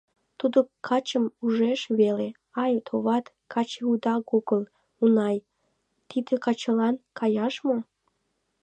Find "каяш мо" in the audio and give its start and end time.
7.17-7.77